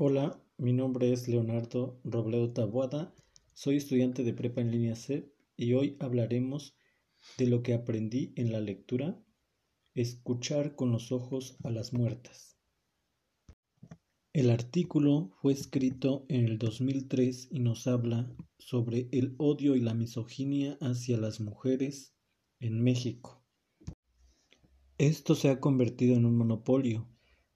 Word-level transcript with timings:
Hola, 0.00 0.40
mi 0.58 0.72
nombre 0.72 1.12
es 1.12 1.26
Leonardo 1.26 1.98
Robledo 2.04 2.52
Taboada, 2.52 3.12
soy 3.52 3.78
estudiante 3.78 4.22
de 4.22 4.32
prepa 4.32 4.60
en 4.60 4.70
línea 4.70 4.94
C 4.94 5.28
y 5.56 5.72
hoy 5.72 5.96
hablaremos 5.98 6.76
de 7.36 7.48
lo 7.48 7.64
que 7.64 7.74
aprendí 7.74 8.32
en 8.36 8.52
la 8.52 8.60
lectura, 8.60 9.20
escuchar 9.96 10.76
con 10.76 10.92
los 10.92 11.10
ojos 11.10 11.56
a 11.64 11.70
las 11.70 11.92
muertas. 11.92 12.56
El 14.32 14.50
artículo 14.50 15.32
fue 15.42 15.52
escrito 15.52 16.26
en 16.28 16.44
el 16.44 16.58
2003 16.58 17.48
y 17.50 17.58
nos 17.58 17.88
habla 17.88 18.32
sobre 18.56 19.08
el 19.10 19.34
odio 19.36 19.74
y 19.74 19.80
la 19.80 19.94
misoginia 19.94 20.78
hacia 20.80 21.18
las 21.18 21.40
mujeres 21.40 22.14
en 22.60 22.80
México. 22.84 23.44
Esto 24.96 25.34
se 25.34 25.48
ha 25.48 25.58
convertido 25.58 26.14
en 26.14 26.24
un 26.24 26.36
monopolio, 26.36 27.08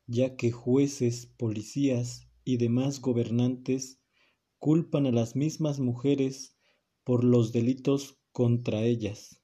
ya 0.08 0.34
que 0.34 0.50
jueces, 0.50 1.26
policías 1.26 2.26
y 2.44 2.56
demás 2.56 3.00
gobernantes 3.00 4.00
culpan 4.58 5.06
a 5.06 5.12
las 5.12 5.36
mismas 5.36 5.80
mujeres 5.80 6.56
por 7.04 7.24
los 7.24 7.52
delitos 7.52 8.18
contra 8.32 8.82
ellas. 8.82 9.40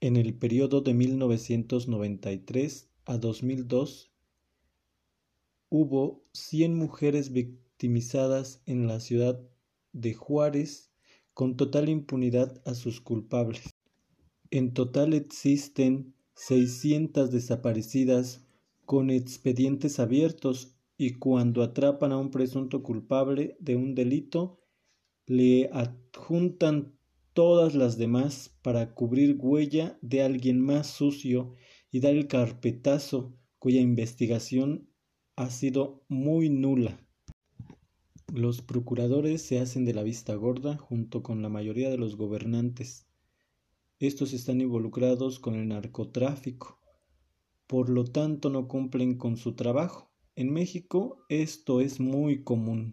En 0.00 0.16
el 0.16 0.34
periodo 0.34 0.80
de 0.80 0.94
1993 0.94 2.90
a 3.04 3.18
2002 3.18 4.12
hubo 5.68 6.26
100 6.32 6.74
mujeres 6.74 7.32
victimizadas 7.32 8.62
en 8.66 8.86
la 8.86 9.00
ciudad 9.00 9.40
de 9.92 10.14
Juárez 10.14 10.92
con 11.34 11.56
total 11.56 11.88
impunidad 11.88 12.60
a 12.66 12.74
sus 12.74 13.00
culpables. 13.00 13.62
En 14.50 14.74
total 14.74 15.14
existen 15.14 16.14
600 16.34 17.30
desaparecidas 17.30 18.44
con 18.84 19.10
expedientes 19.10 19.98
abiertos 19.98 20.74
y 21.02 21.14
cuando 21.14 21.64
atrapan 21.64 22.12
a 22.12 22.16
un 22.16 22.30
presunto 22.30 22.84
culpable 22.84 23.56
de 23.58 23.74
un 23.74 23.96
delito, 23.96 24.60
le 25.26 25.68
adjuntan 25.72 26.96
todas 27.32 27.74
las 27.74 27.98
demás 27.98 28.56
para 28.62 28.94
cubrir 28.94 29.36
huella 29.36 29.98
de 30.00 30.22
alguien 30.22 30.60
más 30.60 30.86
sucio 30.86 31.56
y 31.90 31.98
dar 31.98 32.14
el 32.14 32.28
carpetazo 32.28 33.36
cuya 33.58 33.80
investigación 33.80 34.90
ha 35.34 35.50
sido 35.50 36.04
muy 36.06 36.50
nula. 36.50 37.04
Los 38.32 38.62
procuradores 38.62 39.42
se 39.42 39.58
hacen 39.58 39.84
de 39.84 39.94
la 39.94 40.04
vista 40.04 40.36
gorda 40.36 40.76
junto 40.76 41.24
con 41.24 41.42
la 41.42 41.48
mayoría 41.48 41.90
de 41.90 41.98
los 41.98 42.14
gobernantes. 42.14 43.08
Estos 43.98 44.32
están 44.32 44.60
involucrados 44.60 45.40
con 45.40 45.56
el 45.56 45.66
narcotráfico, 45.66 46.78
por 47.66 47.88
lo 47.90 48.04
tanto 48.04 48.50
no 48.50 48.68
cumplen 48.68 49.18
con 49.18 49.36
su 49.36 49.56
trabajo. 49.56 50.11
En 50.34 50.50
México 50.50 51.26
esto 51.28 51.82
es 51.82 52.00
muy 52.00 52.42
común. 52.42 52.92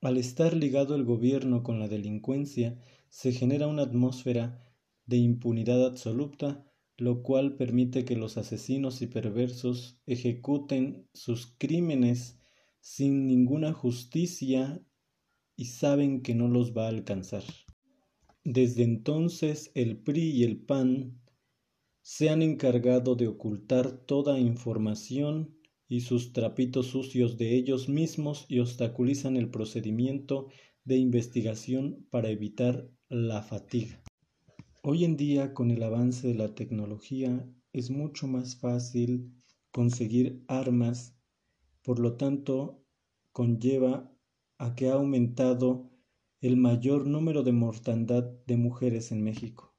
Al 0.00 0.16
estar 0.16 0.54
ligado 0.54 0.94
el 0.94 1.04
gobierno 1.04 1.62
con 1.62 1.78
la 1.78 1.88
delincuencia, 1.88 2.80
se 3.10 3.32
genera 3.32 3.66
una 3.66 3.82
atmósfera 3.82 4.64
de 5.04 5.18
impunidad 5.18 5.84
absoluta, 5.84 6.64
lo 6.96 7.22
cual 7.22 7.56
permite 7.56 8.06
que 8.06 8.16
los 8.16 8.38
asesinos 8.38 9.02
y 9.02 9.08
perversos 9.08 10.00
ejecuten 10.06 11.06
sus 11.12 11.54
crímenes 11.58 12.40
sin 12.80 13.26
ninguna 13.26 13.74
justicia 13.74 14.80
y 15.54 15.66
saben 15.66 16.22
que 16.22 16.34
no 16.34 16.48
los 16.48 16.74
va 16.74 16.86
a 16.86 16.88
alcanzar. 16.88 17.44
Desde 18.42 18.84
entonces 18.84 19.70
el 19.74 19.98
PRI 19.98 20.30
y 20.30 20.44
el 20.44 20.64
PAN 20.64 21.20
se 22.00 22.30
han 22.30 22.40
encargado 22.40 23.16
de 23.16 23.28
ocultar 23.28 24.06
toda 24.06 24.40
información 24.40 25.57
y 25.88 26.02
sus 26.02 26.32
trapitos 26.32 26.86
sucios 26.86 27.38
de 27.38 27.56
ellos 27.56 27.88
mismos 27.88 28.46
y 28.48 28.60
obstaculizan 28.60 29.36
el 29.36 29.50
procedimiento 29.50 30.48
de 30.84 30.96
investigación 30.96 32.06
para 32.10 32.28
evitar 32.28 32.90
la 33.08 33.42
fatiga. 33.42 34.02
Hoy 34.82 35.04
en 35.04 35.16
día, 35.16 35.54
con 35.54 35.70
el 35.70 35.82
avance 35.82 36.28
de 36.28 36.34
la 36.34 36.54
tecnología, 36.54 37.50
es 37.72 37.90
mucho 37.90 38.26
más 38.26 38.56
fácil 38.56 39.32
conseguir 39.70 40.42
armas, 40.46 41.16
por 41.82 41.98
lo 41.98 42.16
tanto, 42.16 42.84
conlleva 43.32 44.12
a 44.58 44.74
que 44.74 44.88
ha 44.88 44.94
aumentado 44.94 45.90
el 46.40 46.56
mayor 46.56 47.06
número 47.06 47.42
de 47.42 47.52
mortandad 47.52 48.24
de 48.46 48.56
mujeres 48.56 49.10
en 49.10 49.22
México. 49.22 49.74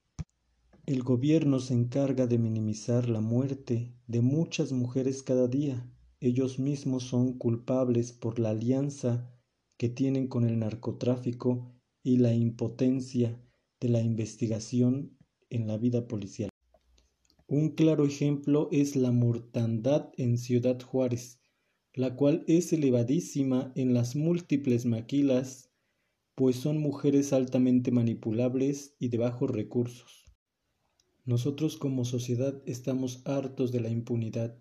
El 0.86 1.04
gobierno 1.04 1.60
se 1.60 1.74
encarga 1.74 2.26
de 2.26 2.38
minimizar 2.38 3.10
la 3.10 3.22
muerte 3.22 3.94
de 4.08 4.22
muchas 4.22 4.72
mujeres 4.72 5.24
cada 5.24 5.48
día. 5.48 5.90
Ellos 6.22 6.60
mismos 6.60 7.04
son 7.04 7.38
culpables 7.38 8.12
por 8.12 8.40
la 8.40 8.50
alianza 8.50 9.34
que 9.78 9.88
tienen 9.88 10.28
con 10.28 10.44
el 10.44 10.60
narcotráfico 10.60 11.74
y 12.04 12.18
la 12.18 12.34
impotencia 12.34 13.42
de 13.80 13.88
la 13.88 14.02
investigación 14.02 15.18
en 15.50 15.68
la 15.68 15.78
vida 15.78 16.10
policial. 16.10 16.50
Un 17.48 17.70
claro 17.70 18.06
ejemplo 18.06 18.68
es 18.72 18.98
la 18.98 19.12
mortandad 19.12 20.12
en 20.18 20.38
Ciudad 20.38 20.82
Juárez, 20.82 21.40
la 21.94 22.16
cual 22.18 22.44
es 22.48 22.74
elevadísima 22.74 23.72
en 23.76 23.94
las 23.94 24.18
múltiples 24.18 24.86
maquilas, 24.86 25.72
pues 26.36 26.58
son 26.58 26.80
mujeres 26.80 27.32
altamente 27.32 27.92
manipulables 27.92 28.94
y 29.00 29.08
de 29.08 29.18
bajos 29.18 29.50
recursos. 29.50 30.26
Nosotros 31.24 31.78
como 31.78 32.04
sociedad 32.04 32.62
estamos 32.66 33.22
hartos 33.26 33.72
de 33.72 33.80
la 33.80 33.90
impunidad 33.90 34.60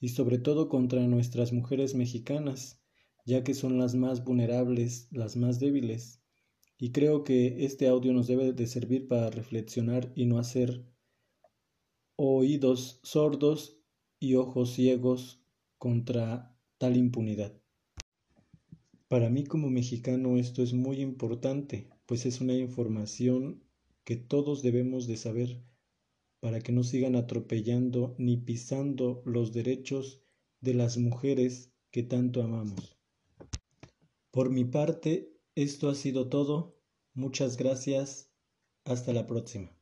y 0.00 0.08
sobre 0.08 0.38
todo 0.38 0.68
contra 0.68 1.06
nuestras 1.06 1.52
mujeres 1.52 1.94
mexicanas, 1.94 2.80
ya 3.26 3.44
que 3.44 3.54
son 3.54 3.78
las 3.78 3.94
más 3.94 4.24
vulnerables, 4.24 5.08
las 5.12 5.36
más 5.36 5.60
débiles. 5.60 6.20
Y 6.78 6.90
creo 6.90 7.22
que 7.22 7.66
este 7.66 7.86
audio 7.86 8.12
nos 8.14 8.26
debe 8.26 8.52
de 8.54 8.66
servir 8.66 9.06
para 9.06 9.28
reflexionar 9.28 10.10
y 10.16 10.24
no 10.24 10.38
hacer 10.38 10.86
oídos 12.16 13.00
sordos 13.02 13.78
y 14.18 14.34
ojos 14.34 14.72
ciegos 14.72 15.42
contra 15.78 16.56
tal 16.78 16.96
impunidad. 16.96 17.60
Para 19.08 19.28
mí 19.28 19.44
como 19.44 19.68
mexicano 19.70 20.36
esto 20.36 20.62
es 20.62 20.72
muy 20.72 21.00
importante, 21.00 21.90
pues 22.06 22.26
es 22.26 22.40
una 22.40 22.54
información 22.54 23.64
que 24.04 24.16
todos 24.16 24.62
debemos 24.62 25.06
de 25.06 25.16
saber 25.16 25.62
para 26.40 26.60
que 26.60 26.72
no 26.72 26.82
sigan 26.82 27.16
atropellando 27.16 28.14
ni 28.18 28.36
pisando 28.36 29.22
los 29.24 29.52
derechos 29.52 30.22
de 30.60 30.74
las 30.74 30.96
mujeres 30.98 31.72
que 31.90 32.02
tanto 32.02 32.42
amamos. 32.42 32.98
Por 34.30 34.50
mi 34.50 34.64
parte, 34.64 35.32
esto 35.54 35.88
ha 35.88 35.94
sido 35.94 36.28
todo. 36.28 36.76
Muchas 37.14 37.56
gracias. 37.56 38.30
Hasta 38.84 39.12
la 39.12 39.26
próxima. 39.26 39.79